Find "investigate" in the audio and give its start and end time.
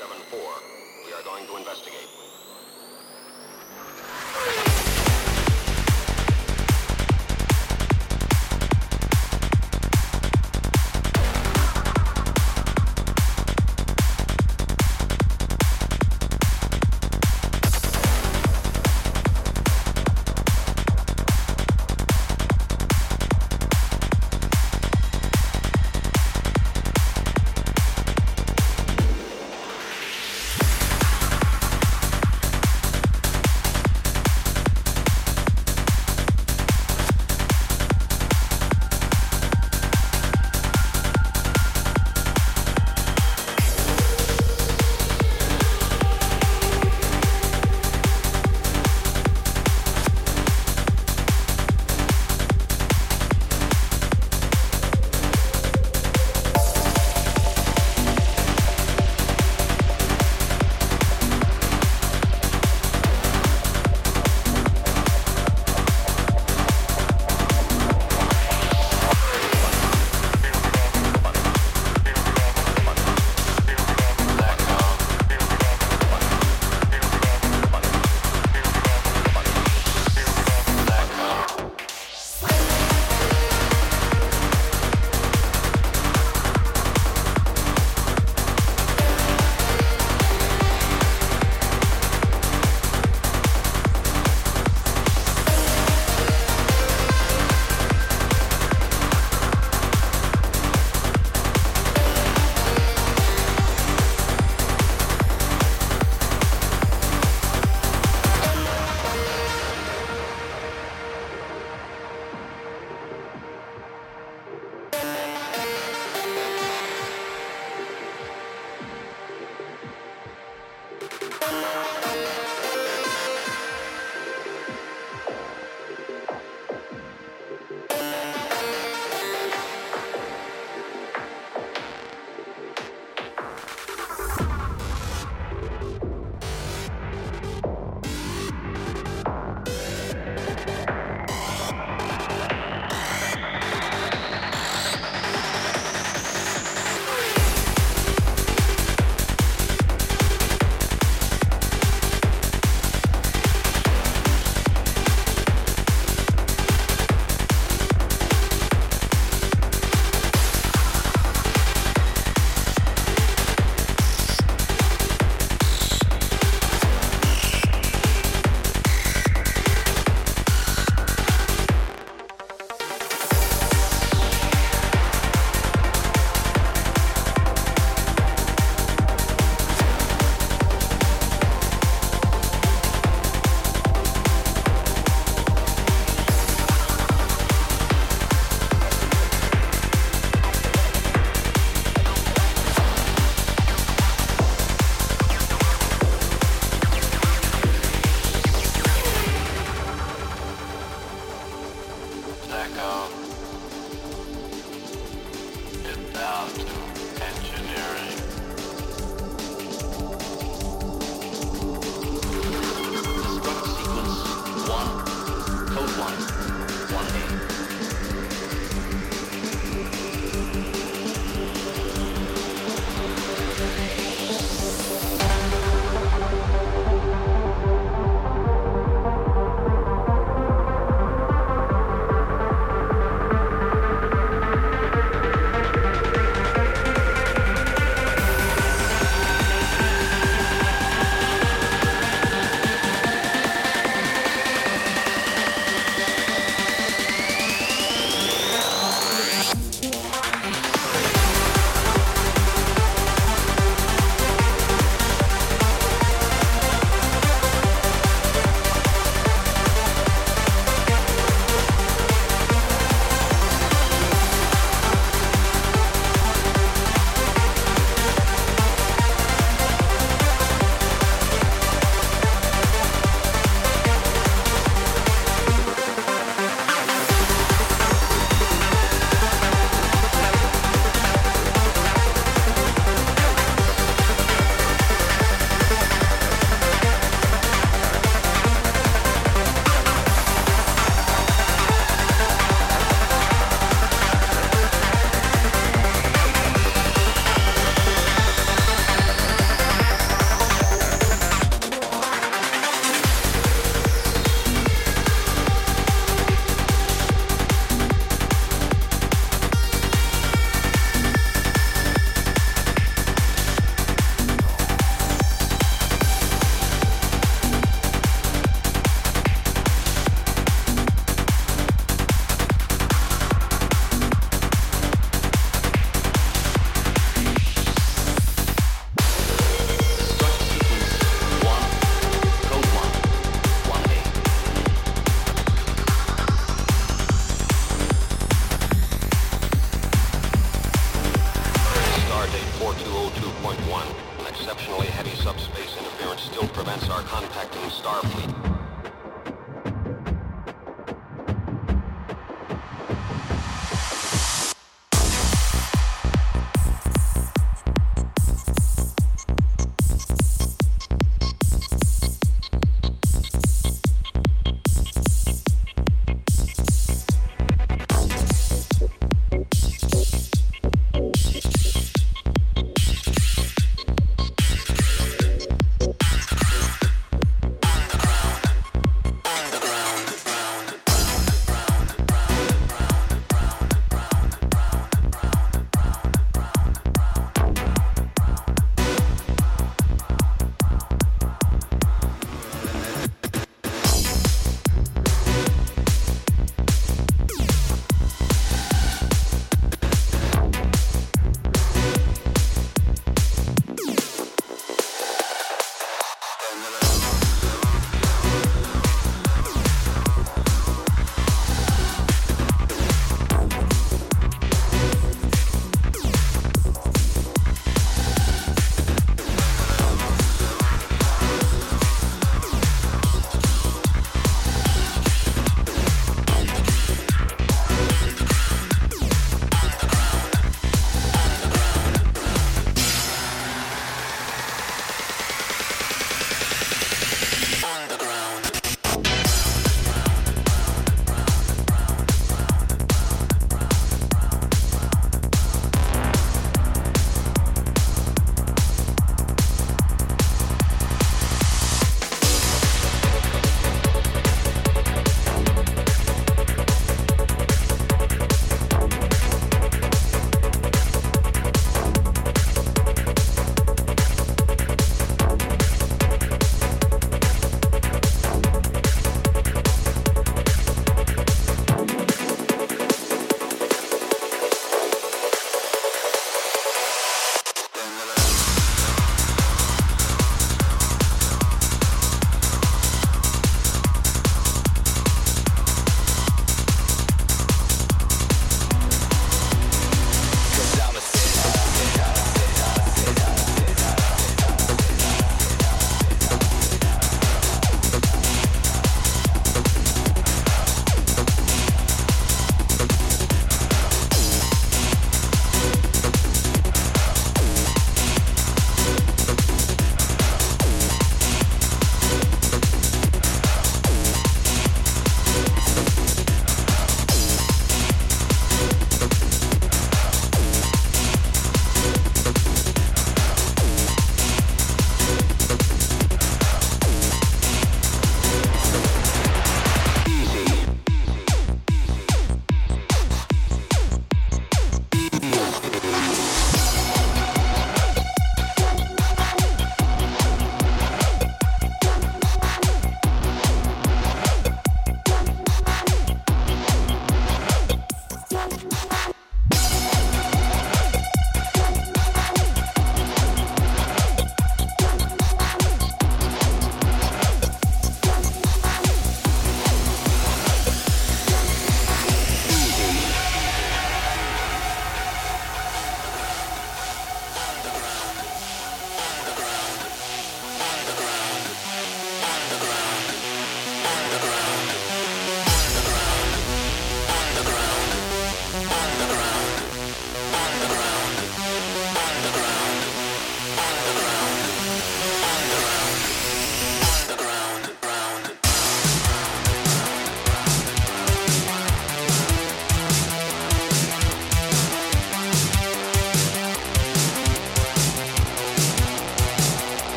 1.56-2.29